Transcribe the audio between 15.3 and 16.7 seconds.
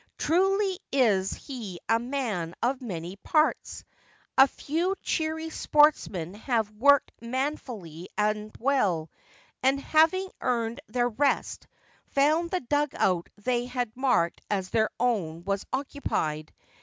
was occupied.